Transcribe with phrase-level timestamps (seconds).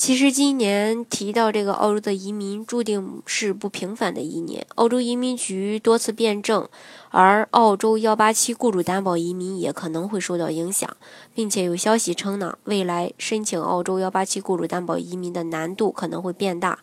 [0.00, 4.66] 其实今年提到这个澳洲的移民，注定是不平凡的一年。
[4.76, 6.66] 澳洲移民局多次变证，
[7.10, 10.96] 而澳洲幺八七雇主担保移民也可能会受到影响，
[11.34, 16.78] 并且有消息称呢，未来申请澳洲幺八七雇主担保移民的难度可能会变大。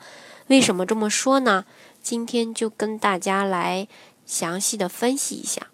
[0.46, 1.66] 为什么这么说呢？
[2.00, 3.88] 今天就跟大家来
[4.28, 5.66] 详细的分析一下。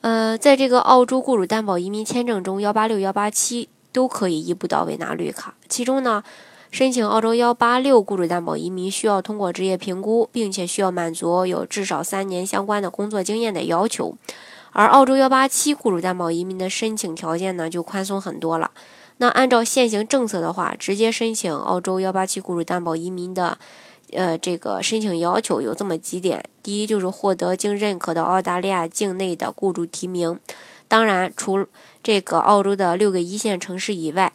[0.00, 6.24] 呃，在这个澳洲雇主担保移民签证中，幺八六、幺八七都可以一步到位拿绿卡，其中呢。
[6.74, 14.16] 申请澳洲幺八六雇主担保移民需要通过职业评估，并且需要满足有至少三年相关的工作经验的要求。
[14.72, 18.72] 而澳洲幺八七雇主担保移民的申请条件呢，就宽松很多了。
[19.18, 23.56] 那按照现行政策的话，直接申请澳洲幺八七雇主担保移民的，
[24.10, 30.40] 呃，这个申请要求有这么几点：第一，就是获得经认可的澳大利亚境内的雇主提名，
[30.88, 31.68] 当然除
[32.02, 34.32] 这个澳洲的六个一线城市以外。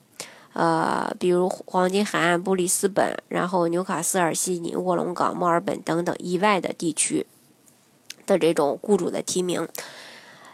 [0.59, 7.25] 呃，比如黄金海岸、布里斯本，然后纽卡斯尔、悉尼、卧龙岗、墨尔本等等以外的地区
[8.25, 9.65] 的这种雇主的提名。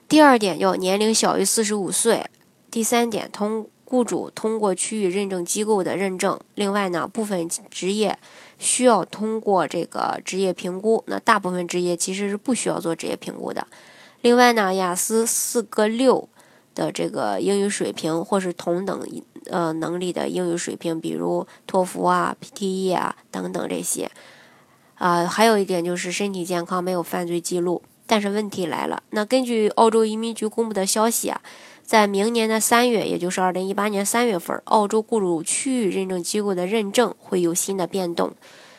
[0.08, 2.28] 第二点，要年龄小于四十五岁。
[2.70, 6.40] 第三点，通雇主通过区域认证机构的认证。
[6.54, 8.20] 另外呢，部分职业
[8.60, 13.66] 需要通过这个职业评估，那大部分职业其实是不需要做职业评估的。
[14.22, 16.30] 另外呢，雅思四个六
[16.76, 19.02] 的这个英语水平或是同等。
[19.50, 24.10] 呃，能力的英语水平，比如托福啊、PTE 啊等等这些，
[24.96, 27.82] 啊，还有一点就是身体健康，没有犯罪记录。
[28.08, 31.42] 但是问题来了，那根据澳洲移民局公布的消息啊，
[31.84, 38.34] 在明年的三月，也就是二零一八年三月份，澳洲雇主区域认证机构的认证会有新的变动。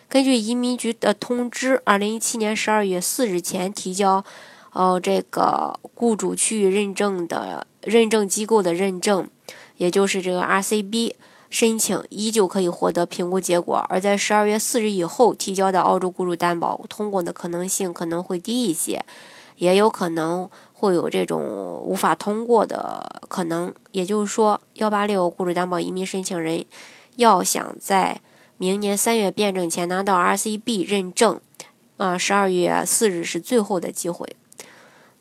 [0.09, 4.25] 根据移民局的通知，二零一七年十二月四日前提交，
[4.73, 9.29] 呃，这个雇主区域认证的认证机构的认证。
[9.77, 11.13] 也就是这个 RCB
[11.49, 19.05] 申请依旧可以获得评估结果，而在十二月四日以后提交的澳洲雇主担保通过的可能性可能会低一些，
[19.57, 21.41] 也有可能会有这种
[21.85, 23.73] 无法通过的可能。
[23.93, 26.65] 也就是说，幺八六雇主担保移民申请人
[27.15, 28.21] 要想在
[28.59, 31.41] 明年三月变证前拿到 RCB 认证，
[31.97, 34.35] 啊，十二月四日是最后的机会。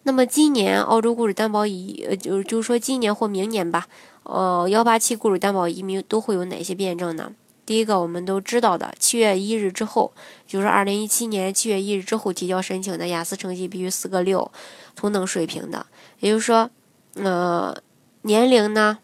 [0.03, 3.87] 那么今年澳洲雇主担保以呃，就就是说今年或明年吧。
[4.25, 7.31] 呃，幺八七雇主担保移民都会有哪些变证呢？
[7.65, 10.13] 第一个，我们都知道的，七月一日之后，
[10.45, 14.51] 就是二零一七年七月一日之后提交申请的雅思成绩必须四个六，
[14.95, 15.85] 同等水平的，
[16.19, 16.69] 也就是说，
[17.15, 17.75] 呃，
[18.21, 18.99] 年龄呢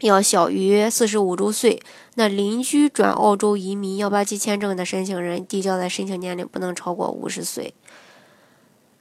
[0.00, 1.80] 要小于四十五周岁。
[2.16, 7.74] 那邻居转澳洲移民幺八七签证的申请人递交的申请年龄不能超过五十岁。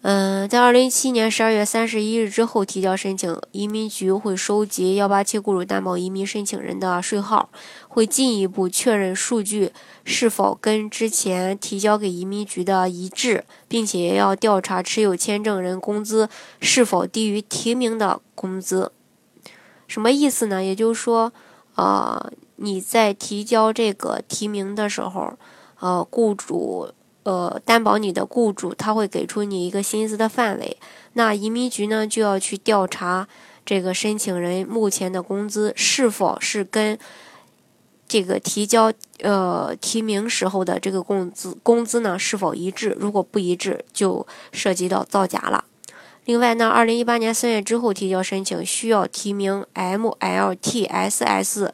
[0.05, 7.49] 嗯，在二零一七年十二月三十一日之后提交申请，移民局会收集幺八七雇主担保移民申请人的税号，
[7.87, 9.71] 会进一步确认数据
[10.03, 16.27] 是否跟之前提交给移民局的一致，并且要调查持有签证人工资
[16.59, 18.91] 是否低于提名的工资。
[19.87, 20.61] 什么意思呢？
[20.61, 21.31] 也就是说，
[21.75, 25.37] 呃，你在提交这个提名的时候，
[25.79, 26.91] 呃，雇主。
[27.23, 30.77] 呃，担保你的雇主他会给出你一个薪资的范围，
[31.13, 33.27] 那移民局呢就要去调查
[33.65, 36.99] 这个申请人目前的工资是否是跟
[38.07, 38.91] 这个提交
[39.21, 42.95] 呃提名时候的这个工资工资呢是否一致？
[42.99, 45.63] 如果不一致，就涉及到造假了。
[46.25, 51.71] 另外呢，二零一八年三月之后提交申请需要提名 MLTSSL。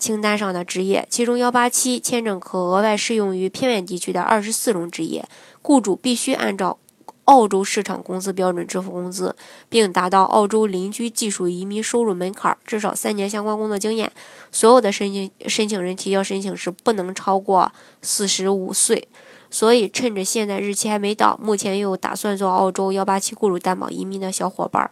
[0.00, 5.28] 清单上的职业，其中幺八七签证可额外适用于偏远地区的二十四种职业，
[5.60, 6.78] 雇主必须按照
[7.26, 9.36] 澳洲市场工资标准支付工资，
[9.68, 14.10] 并达到澳洲邻居技术移民收入门槛，至少三年相关工作经验。
[14.50, 17.70] 所有的申请申请人提交申请时不能超过
[18.00, 19.06] 四十五岁。
[19.50, 24.90] 所以，趁着现在日期还没到，目前又打算做澳洲幺八七雇主担保移民的小伙伴，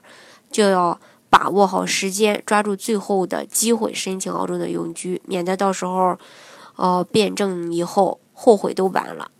[0.52, 1.00] 就要。
[1.30, 6.18] 把握好时间，抓住最后的机会申请澳洲的永居，免得到时候，
[6.76, 9.30] 呃，变证以后后悔都晚了。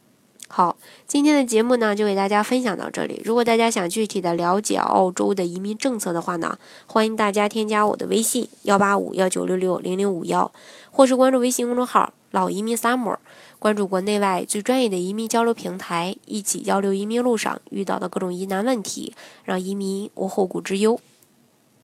[0.50, 0.76] 好，
[1.06, 3.20] 今天的节目呢就给大家分享到这里。
[3.22, 10.50] 如果大家想具体的了解澳洲的移民政策的话呢，欢迎大家添加我的微信幺八五幺九六六零零五幺，
[10.90, 13.18] 或是关注微信公众号老移民 summer，
[13.58, 19.14] 关注国内外最专业的移民交流平台，一起交流移民路上遇到的各种疑难问题，
[19.44, 20.98] 让移民无后顾之忧。